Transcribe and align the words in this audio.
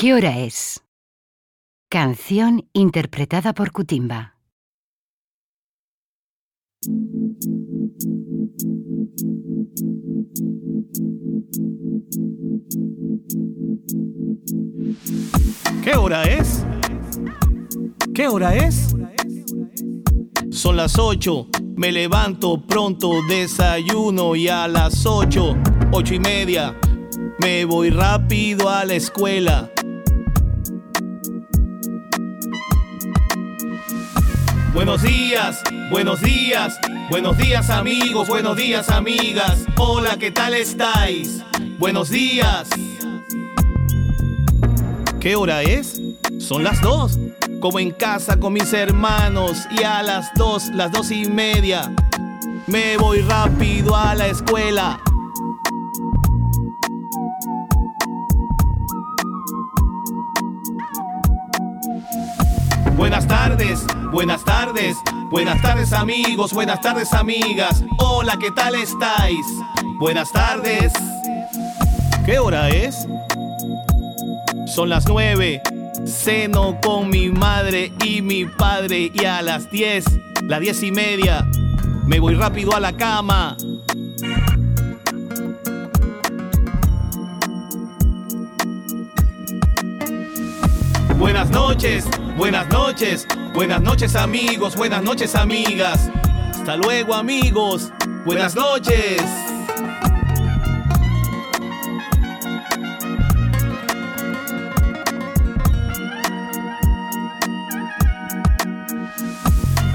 ¿Qué 0.00 0.14
hora 0.14 0.38
es? 0.38 0.82
Canción 1.90 2.66
interpretada 2.72 3.52
por 3.52 3.70
Cutimba. 3.70 4.34
¿Qué 15.84 15.94
hora 15.98 16.22
es? 16.22 16.64
¿Qué 18.14 18.26
hora 18.26 18.56
es? 18.56 18.96
Son 20.50 20.78
las 20.78 20.98
8, 20.98 21.48
me 21.76 21.92
levanto 21.92 22.66
pronto, 22.66 23.10
desayuno 23.28 24.34
y 24.34 24.48
a 24.48 24.66
las 24.66 25.04
8, 25.04 25.58
8 25.92 26.14
y 26.14 26.18
media, 26.20 26.74
me 27.42 27.66
voy 27.66 27.90
rápido 27.90 28.70
a 28.70 28.86
la 28.86 28.94
escuela. 28.94 29.70
Buenos 34.72 35.02
días, 35.02 35.62
buenos 35.90 36.20
días, 36.20 36.78
buenos 37.10 37.36
días 37.36 37.70
amigos, 37.70 38.28
buenos 38.28 38.56
días 38.56 38.88
amigas. 38.88 39.64
Hola, 39.76 40.16
¿qué 40.16 40.30
tal 40.30 40.54
estáis? 40.54 41.42
Buenos 41.76 42.08
días. 42.08 42.68
¿Qué 45.18 45.34
hora 45.34 45.62
es? 45.62 46.00
Son 46.38 46.62
las 46.62 46.80
dos. 46.80 47.18
Como 47.60 47.80
en 47.80 47.90
casa 47.90 48.38
con 48.38 48.52
mis 48.52 48.72
hermanos 48.72 49.66
y 49.76 49.82
a 49.82 50.04
las 50.04 50.32
dos, 50.34 50.68
las 50.68 50.92
dos 50.92 51.10
y 51.10 51.28
media, 51.28 51.92
me 52.68 52.96
voy 52.96 53.22
rápido 53.22 53.96
a 53.96 54.14
la 54.14 54.28
escuela. 54.28 55.00
Buenas 63.00 63.26
tardes, 63.26 63.86
buenas 64.12 64.44
tardes, 64.44 64.94
buenas 65.30 65.62
tardes 65.62 65.94
amigos, 65.94 66.52
buenas 66.52 66.82
tardes 66.82 67.14
amigas. 67.14 67.82
Hola, 67.96 68.36
¿qué 68.38 68.50
tal 68.50 68.74
estáis? 68.74 69.46
Buenas 69.98 70.30
tardes. 70.30 70.92
¿Qué 72.26 72.38
hora 72.38 72.68
es? 72.68 73.08
Son 74.66 74.90
las 74.90 75.08
nueve. 75.08 75.62
Ceno 76.04 76.78
con 76.82 77.08
mi 77.08 77.30
madre 77.30 77.90
y 78.04 78.20
mi 78.20 78.44
padre 78.44 79.10
y 79.14 79.24
a 79.24 79.40
las 79.40 79.70
diez, 79.70 80.04
las 80.42 80.60
diez 80.60 80.82
y 80.82 80.92
media, 80.92 81.48
me 82.04 82.20
voy 82.20 82.34
rápido 82.34 82.76
a 82.76 82.80
la 82.80 82.92
cama. 82.92 83.56
Buenas 91.40 91.56
noches, 91.56 92.04
buenas 92.36 92.68
noches, 92.68 93.26
buenas 93.54 93.80
noches 93.80 94.14
amigos, 94.14 94.76
buenas 94.76 95.02
noches 95.02 95.34
amigas. 95.34 96.10
Hasta 96.50 96.76
luego 96.76 97.14
amigos, 97.14 97.90
buenas 98.26 98.54
noches. 98.54 99.22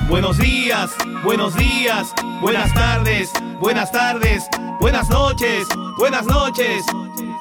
Buenos 0.09 0.39
días, 0.39 0.89
buenos 1.23 1.55
días, 1.55 2.11
buenas 2.41 2.73
tardes, 2.73 3.31
buenas 3.59 3.91
tardes, 3.91 4.47
buenas 4.79 5.07
noches, 5.09 5.67
buenas 5.99 6.25
noches. 6.25 6.83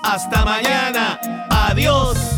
Hasta 0.03 0.45
mañana. 0.45 1.19
Adiós. 1.49 2.34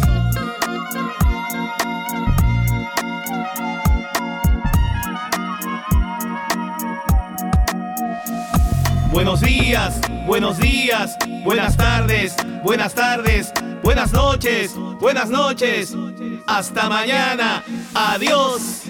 Buenos 9.17 9.41
días, 9.41 9.99
buenos 10.27 10.59
días, 10.59 11.17
buenas 11.43 11.75
tardes, 11.75 12.37
buenas 12.63 12.93
tardes, 12.93 13.51
buenas 13.83 14.13
noches, 14.13 14.75
buenas 15.01 15.31
noches. 15.31 15.95
Hasta 16.47 16.91
mañana. 16.91 17.65
Adiós. 17.95 18.83